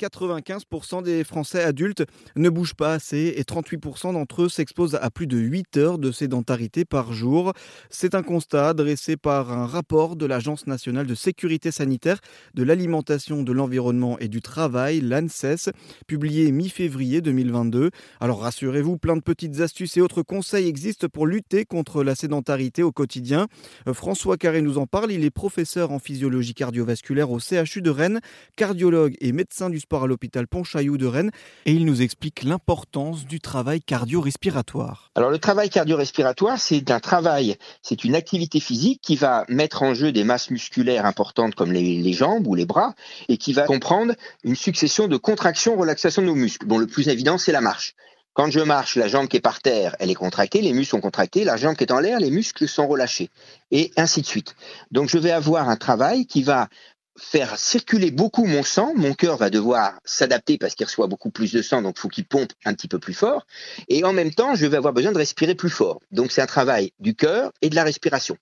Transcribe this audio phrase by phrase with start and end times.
[0.00, 2.04] 95% des Français adultes
[2.36, 6.10] ne bougent pas assez et 38% d'entre eux s'exposent à plus de 8 heures de
[6.10, 7.52] sédentarité par jour.
[7.90, 12.20] C'est un constat dressé par un rapport de l'Agence nationale de sécurité sanitaire
[12.54, 15.70] de l'alimentation, de l'environnement et du travail, l'ANSES,
[16.06, 17.90] publié mi-février 2022.
[18.20, 22.82] Alors rassurez-vous, plein de petites astuces et autres conseils existent pour lutter contre la sédentarité
[22.82, 23.46] au quotidien.
[23.92, 28.20] François Carré nous en parle, il est professeur en physiologie cardiovasculaire au CHU de Rennes,
[28.56, 31.30] cardiologue et médecin du sport à l'hôpital Pontchaillou de Rennes
[31.66, 35.10] et il nous explique l'importance du travail cardio-respiratoire.
[35.14, 39.92] Alors le travail cardio-respiratoire, c'est un travail, c'est une activité physique qui va mettre en
[39.92, 42.94] jeu des masses musculaires importantes comme les, les jambes ou les bras
[43.28, 46.66] et qui va comprendre une succession de contractions, relaxations de nos muscles.
[46.66, 47.94] Bon, le plus évident, c'est la marche.
[48.34, 51.00] Quand je marche, la jambe qui est par terre, elle est contractée, les muscles sont
[51.00, 53.30] contractés, la jambe qui est en l'air, les muscles sont relâchés,
[53.70, 54.56] et ainsi de suite.
[54.90, 56.68] Donc je vais avoir un travail qui va
[57.16, 61.52] faire circuler beaucoup mon sang, mon cœur va devoir s'adapter parce qu'il reçoit beaucoup plus
[61.52, 63.46] de sang, donc il faut qu'il pompe un petit peu plus fort,
[63.88, 66.00] et en même temps, je vais avoir besoin de respirer plus fort.
[66.10, 68.36] Donc c'est un travail du cœur et de la respiration.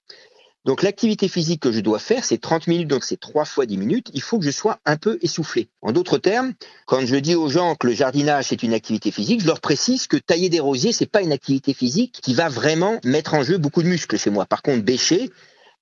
[0.65, 3.79] Donc l'activité physique que je dois faire, c'est 30 minutes, donc c'est 3 fois 10
[3.79, 4.11] minutes.
[4.15, 5.69] Il faut que je sois un peu essoufflé.
[5.81, 6.53] En d'autres termes,
[6.87, 10.07] quand je dis aux gens que le jardinage c'est une activité physique, je leur précise
[10.07, 13.59] que tailler des rosiers c'est pas une activité physique qui va vraiment mettre en jeu
[13.59, 14.47] beaucoup de muscles chez moi.
[14.47, 15.31] Par contre, bêcher,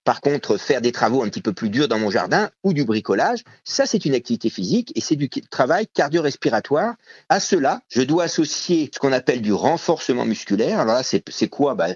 [0.04, 2.84] par contre, faire des travaux un petit peu plus durs dans mon jardin ou du
[2.84, 6.94] bricolage, ça c'est une activité physique et c'est du travail cardio-respiratoire.
[7.28, 10.80] À cela, je dois associer ce qu'on appelle du renforcement musculaire.
[10.80, 11.74] Alors là, c'est quoi?
[11.74, 11.88] Bah,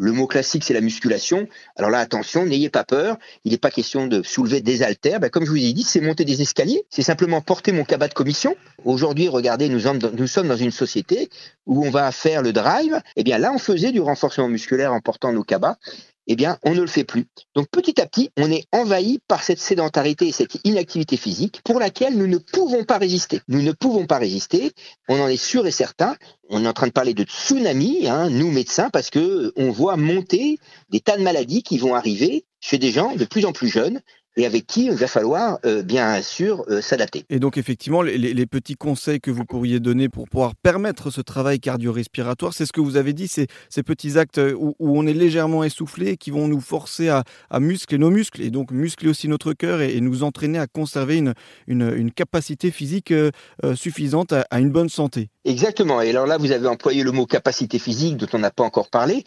[0.00, 1.48] Le mot classique, c'est la musculation.
[1.74, 3.18] Alors là, attention, n'ayez pas peur.
[3.44, 5.18] Il n'est pas question de soulever des haltères.
[5.18, 6.84] Bah, comme je vous ai dit, c'est monter des escaliers.
[6.88, 8.54] C'est simplement porter mon cabas de commission.
[8.84, 9.80] Aujourd'hui, regardez, nous,
[10.12, 11.28] nous sommes dans une société
[11.66, 13.02] où on va faire le drive.
[13.16, 15.74] Eh bien là, on faisait du renforcement musculaire en portant nos cabas
[16.28, 17.26] eh bien, on ne le fait plus.
[17.54, 21.80] Donc, petit à petit, on est envahi par cette sédentarité et cette inactivité physique pour
[21.80, 23.40] laquelle nous ne pouvons pas résister.
[23.48, 24.72] Nous ne pouvons pas résister.
[25.08, 26.16] On en est sûr et certain.
[26.50, 29.96] On est en train de parler de tsunami, hein, nous médecins, parce que on voit
[29.96, 33.68] monter des tas de maladies qui vont arriver chez des gens de plus en plus
[33.68, 34.00] jeunes
[34.38, 37.24] et avec qui il va falloir euh, bien sûr euh, s'adapter.
[37.28, 41.60] Et donc effectivement, les, petits conseils que vous pourriez donner pour pouvoir permettre ce travail
[41.60, 45.64] cardio-respiratoire, c'est ce que vous avez dit, c'est ces petits actes où, on est légèrement
[45.64, 47.24] essoufflé qui vont nous forcer à,
[47.60, 51.34] muscler nos muscles et donc muscler aussi notre cœur et, nous entraîner à conserver une,
[51.66, 53.30] une, capacité physique euh,
[53.74, 55.28] suffisante à, à une bonne santé.
[55.44, 56.00] Exactement.
[56.00, 58.88] Et alors là, vous avez employé le mot capacité physique dont on n'a pas encore
[58.88, 59.24] parlé.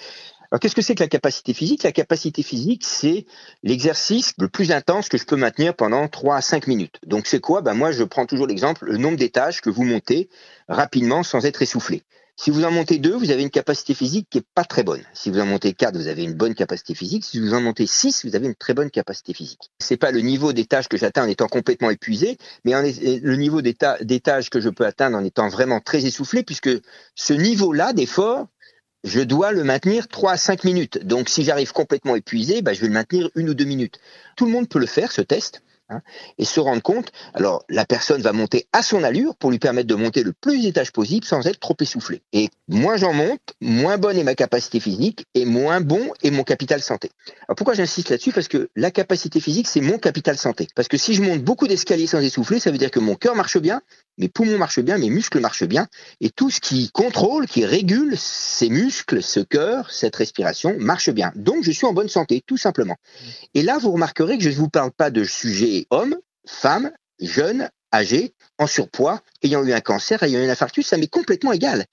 [0.51, 1.83] Alors qu'est-ce que c'est que la capacité physique?
[1.83, 3.25] La capacité physique, c'est
[3.63, 6.99] l'exercice le plus intense que je peux maintenir pendant 3 à 5 minutes.
[7.07, 7.61] Donc c'est quoi?
[7.61, 10.29] Ben Moi, je prends toujours l'exemple, le nombre d'étages que vous montez
[10.67, 12.03] rapidement sans être essoufflé.
[12.35, 15.03] Si vous en montez deux, vous avez une capacité physique qui est pas très bonne.
[15.13, 17.23] Si vous en montez quatre, vous avez une bonne capacité physique.
[17.23, 19.71] Si vous en montez six, vous avez une très bonne capacité physique.
[19.79, 24.49] C'est pas le niveau d'étage que j'atteins en étant complètement épuisé, mais le niveau d'étage
[24.49, 26.71] que je peux atteindre en étant vraiment très essoufflé, puisque
[27.15, 28.47] ce niveau-là d'effort,
[29.03, 31.05] je dois le maintenir 3 à 5 minutes.
[31.05, 33.99] Donc si j'arrive complètement épuisé, bah, je vais le maintenir une ou deux minutes.
[34.35, 35.61] Tout le monde peut le faire, ce test.
[35.91, 36.01] Hein,
[36.37, 39.89] et se rendre compte, alors la personne va monter à son allure pour lui permettre
[39.89, 42.21] de monter le plus d'étages possible sans être trop essoufflé.
[42.31, 46.43] Et moins j'en monte, moins bonne est ma capacité physique et moins bon est mon
[46.43, 47.11] capital santé.
[47.45, 48.31] Alors pourquoi j'insiste là-dessus?
[48.31, 50.69] Parce que la capacité physique, c'est mon capital santé.
[50.75, 53.35] Parce que si je monte beaucoup d'escaliers sans essouffler, ça veut dire que mon cœur
[53.35, 53.81] marche bien,
[54.17, 55.87] mes poumons marchent bien, mes muscles marchent bien,
[56.21, 61.31] et tout ce qui contrôle, qui régule ces muscles, ce cœur, cette respiration marche bien.
[61.35, 62.95] Donc je suis en bonne santé, tout simplement.
[63.53, 67.69] Et là, vous remarquerez que je ne vous parle pas de sujets hommes, femmes, jeunes,
[67.93, 71.85] âgés, en surpoids, ayant eu un cancer, ayant eu un infarctus, ça m'est complètement égal.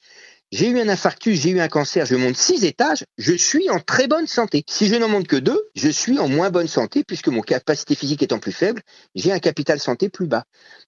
[0.51, 3.81] J'ai eu un infarctus, j'ai eu un cancer, je monte six étages, je suis en
[3.81, 4.65] très bonne santé.
[4.67, 7.95] Si je n'en monte que deux, je suis en moins bonne santé puisque mon capacité
[7.95, 8.81] physique étant plus faible,
[9.15, 10.45] j'ai un capital santé plus bas.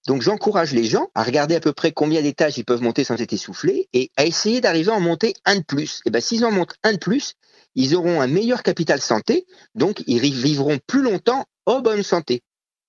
[0.07, 3.21] Donc j'encourage les gens à regarder à peu près combien d'étages ils peuvent monter sans
[3.21, 6.01] être essoufflés et à essayer d'arriver à en monter un de plus.
[6.07, 7.35] Et ben s'ils en montent un de plus,
[7.75, 9.45] ils auront un meilleur capital santé,
[9.75, 12.41] donc ils vivront plus longtemps en bonne santé.